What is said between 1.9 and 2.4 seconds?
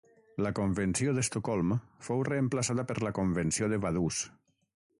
fou